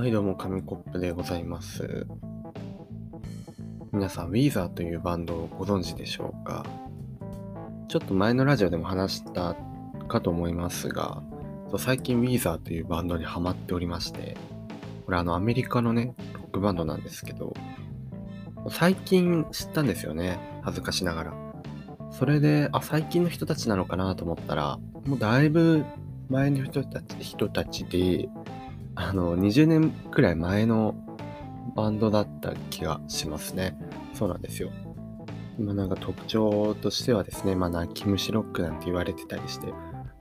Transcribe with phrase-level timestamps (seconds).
[0.00, 2.06] はい、どうも、紙コップでございます。
[3.92, 6.64] 皆さん、ウィーザーというバンドをご存知でしょうか？
[7.88, 9.54] ちょっと前のラジオでも話した
[10.08, 11.22] かと思いますが、
[11.76, 14.38] 最近ウィーザーというバンドにハマっておりまして、
[15.04, 17.52] これあのアメリカのね、ロックバンドなんですけど、
[18.70, 21.34] 最近知ったんですよね、恥ずかしながら。
[22.10, 25.84] それで、あ、最近の人たちなのかなと思ったら、もうだいぶ
[26.30, 28.30] 前の人たち人たちで、
[28.94, 30.94] あの、20年くらい前の
[31.74, 33.76] バンドだった気がしますね。
[34.12, 34.70] そうなんですよ。
[35.58, 39.72] まあなんか特徴としてはですね、まあ泣き虫ロックなんて言われてたりして、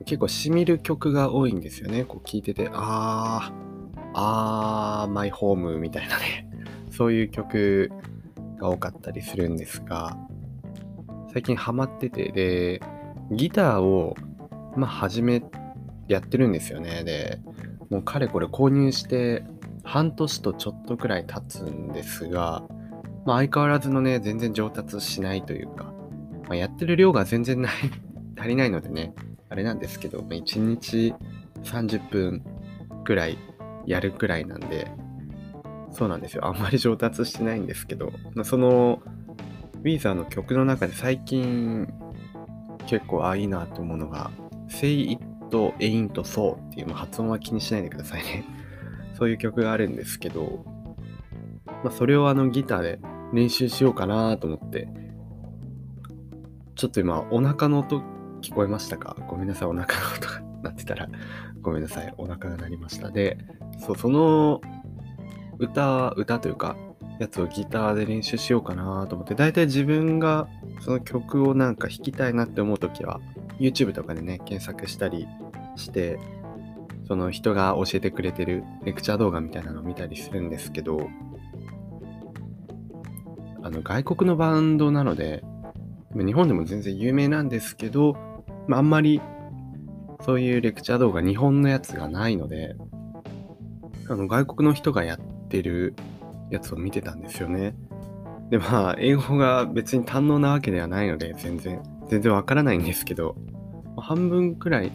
[0.06, 2.04] 結構しみる曲が多いんですよね。
[2.06, 6.50] こう聴いてて、あー、あー、マイホームみたいなね、
[6.92, 7.92] そういう曲
[8.58, 10.18] が多かったりするんですが、
[11.34, 12.82] 最近ハマってて、で、
[13.32, 14.16] ギターを、
[14.76, 15.44] まあ始め、
[16.08, 17.04] やってるんですよね。
[17.04, 17.40] で、
[17.90, 19.44] もうかれこれ購入して
[19.84, 22.64] 半年とちょっとくらい経つんですが、
[23.26, 25.86] まあ、相変わらずのね、全然上達しないというか、
[26.44, 27.72] まあ、やってる量が全然ない、
[28.38, 29.14] 足りないのでね、
[29.50, 31.14] あれなんですけど、まあ、1日
[31.64, 32.44] 30分
[33.04, 33.38] くらい
[33.86, 34.92] やるくらいなんで、
[35.92, 36.46] そうなんですよ。
[36.46, 39.02] あんまり上達してないんですけど、まあその、
[39.80, 41.92] ウィーザーの曲の中で最近
[42.86, 44.30] 結構ああいいなと思うのが、
[44.68, 48.46] Say It Ain't So っていう、まあ、発音は気にしないでくださいね。
[49.18, 50.64] そういう曲があるんですけど、
[51.84, 53.00] まあ、それをあのギターで
[53.34, 54.88] 練習しようかなと思って、
[56.76, 58.02] ちょっと今お腹の音
[58.42, 59.18] 聞こえましたか？
[59.28, 61.10] ごめんなさい、お腹の音が鳴ってたら
[61.62, 63.10] ごめんなさい、お腹が鳴りました。
[63.12, 63.38] で、
[63.80, 64.62] そう、その
[65.58, 66.78] 歌、歌というか、
[67.20, 70.48] やつをギターで練習しようかなと思って、だいたい自分が
[70.80, 73.20] その曲をなんか弾きたいなって思うときは、
[73.60, 75.28] YouTube とかでね、検索したり
[75.76, 76.20] して、
[77.08, 81.10] その人が教えてくれてるレクチャー動画みたいなのを見たりするんですけど、
[83.62, 85.44] あの外国のバンドなので、
[86.14, 88.16] 日本でも全然有名なんですけど、
[88.68, 89.22] まあ、あんまり
[90.22, 92.76] そういうレクチャー動画日本のやつがないので、
[94.08, 95.96] あの外国の人がやってる
[96.50, 97.76] やつを見てたんですよね。
[98.50, 103.36] で、まあ、英語が別に堪能なわけではないので、全然、全然わからないんですけど、
[104.00, 104.92] 半分くらい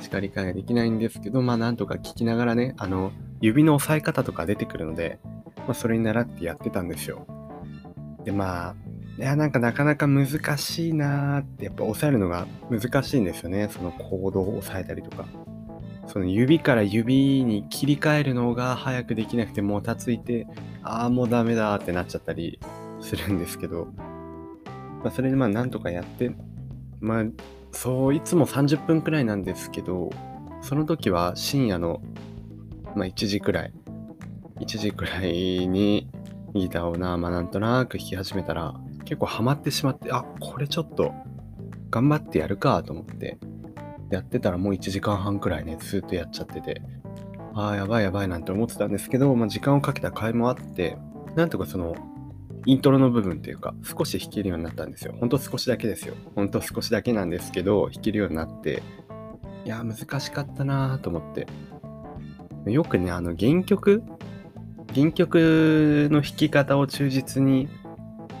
[0.00, 5.18] しか理解ができないんですけど、まあ、なんとか聞きながらね、あの、指の押さえ方とか出てくるので、
[5.58, 7.26] まあ、それに習ってやってたんですよ。
[8.24, 8.74] で、まあ、
[9.18, 10.26] いや、なんかなかなか難
[10.56, 13.68] しいなーって、やっぱ押さえるのが難しいんですよね。
[13.70, 15.26] そのコードを押さえたりとか。
[16.06, 20.46] その指から指に切り替えるのが早くできなくてもたついて、
[20.82, 22.58] ああ、もうダメだってなっちゃったり
[23.00, 23.88] するんですけど、
[25.02, 26.32] まあ、それでまあなんとかやって、
[27.00, 27.24] まあ、
[27.80, 30.10] そう、いつも30分くらいなんですけど、
[30.62, 32.02] その時は深夜の、
[32.96, 33.72] まあ、1時くらい、
[34.58, 36.08] 1時くらいに
[36.54, 38.74] ギターをな、まあ、なんとなく弾き始めたら、
[39.04, 41.14] 結構ハマってしまって、あ、これちょっと
[41.88, 43.38] 頑張ってやるかと思って、
[44.10, 46.82] やってたらもう1時間半くらいね、ずっとやっちゃってて、
[47.54, 50.98] ああ、やばいやばいなんて思ってたんですけど、まあ、時間をかけた甲斐もあって、
[51.36, 51.94] なんとかその、
[52.66, 55.14] イントロの部分っていうか、少し弾けるようになったんですよ。
[55.18, 56.14] ほんと少しだけですよ。
[56.34, 58.82] ほんと少しだけなんですけど、弾けるようになって、
[59.64, 61.46] いや、難しかったなぁと思って。
[62.70, 64.02] よくね、あの、原曲
[64.94, 67.68] 原曲の弾き方を忠実に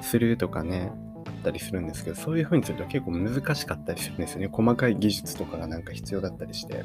[0.00, 0.90] するとかね、
[1.26, 4.48] あったりするんですけど、そういう風にすると結構難しかったりするんですよね。
[4.50, 6.84] 細かい技術とかがなんか必要だったりして。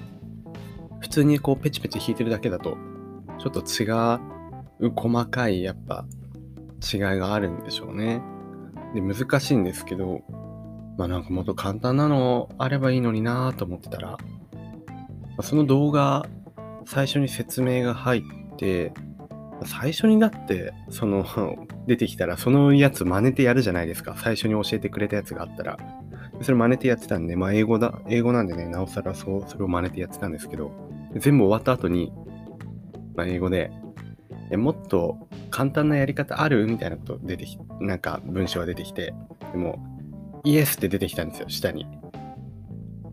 [1.00, 2.77] 普通にこうペチペチ弾いてるだけだと、
[3.39, 6.05] ちょっと違う細かいやっぱ
[6.83, 8.21] 違いがあるんでしょうね。
[8.94, 10.21] で、難しいんですけど、
[10.97, 14.17] まあなんかもっと簡単なのあればいいのになぁと思ってたら、
[15.41, 16.25] その動画、
[16.85, 18.21] 最初に説明が入っ
[18.57, 18.94] て、
[19.66, 21.25] 最初にだって、その、
[21.88, 24.15] 出てきたら、そのやつ真似てやるじゃないですか。
[24.17, 25.77] 最初に教えてくれたやつがあったら。
[26.41, 30.71] それ真似てやってたんで、まあ英語だ、英語なんでね、なおさらそう、それを真似てやってたんですけど、
[31.15, 32.13] 全部終わった後に、
[33.15, 33.71] まあ英語で、
[34.53, 36.67] えもっと簡単なやり方ある？
[36.67, 39.13] みたいなこと出てきなんか文章が出てきて、
[39.51, 39.83] でも、
[40.44, 41.88] イエスって出てきたんですよ、下に。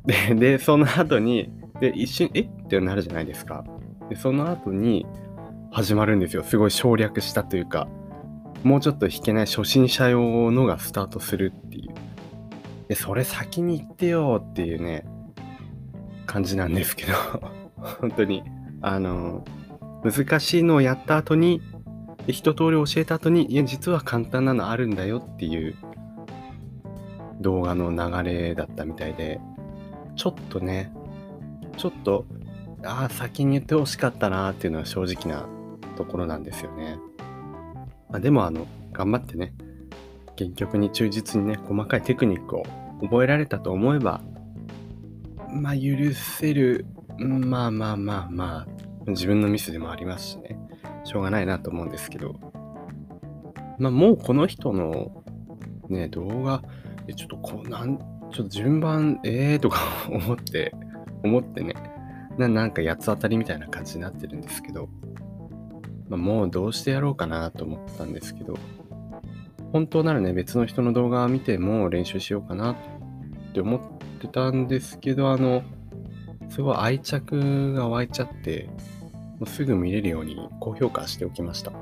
[0.05, 1.51] で、で、その後に、
[1.81, 2.41] で、一瞬、え？
[2.41, 3.65] ってなるじゃないですか。
[4.11, 5.07] で、その後に
[5.71, 6.45] 始まるんですよ。
[6.45, 7.89] すごい省略したというか、
[8.63, 11.95] もうちょっと弾けない初心者用のがスタートするっていう。
[12.89, 15.07] で、それ先に言ってよっていうね、
[16.27, 17.13] 感じなんですけど、
[18.01, 18.43] 本当に、
[18.83, 19.45] あの、
[20.05, 21.61] 難しいのをやった後に、
[22.27, 25.75] 一通り教えた後に、いや、実は簡単なのあるんだよっていう
[27.41, 29.41] 動画の流れだったみたいで、
[30.17, 30.93] ちょっとね、
[31.77, 32.27] ちょっと、
[32.85, 35.47] ああ、先に言ってほしかったなっていうのは正直な
[35.97, 36.99] ところなんですよね。
[38.11, 39.53] まあ、でも、あの、頑張ってね、
[40.39, 42.65] 原曲に忠実にね、細かいテクニックを
[43.03, 44.21] 覚えられたと思えば、
[45.53, 46.87] まあ、許せる、
[47.19, 48.80] まあまあまあまあ、
[49.11, 50.59] 自分のミスでもありますしね、
[51.05, 52.35] しょうがないなと思うんですけど、
[53.79, 55.25] まあ、もうこの人の
[55.89, 56.63] ね、動画、
[57.17, 60.75] ちょっとこう、なん、ちょっと順番、えーとか思って、
[61.25, 61.75] 思ってね、
[62.39, 64.89] ななんか八つ当たりみたいな感じになってるんですけど、
[66.09, 68.59] まあ、もうどうしてやろうかなと思ったんですけど、
[69.73, 72.77] 本当ならね、別の人の動画を見ても練習しようかなっ
[73.53, 73.81] て思っ
[74.21, 75.63] てたんですけど、あの、
[76.49, 78.69] すごい愛着が湧いちゃって、
[79.47, 81.73] すぐ見れるように高評価しておきました。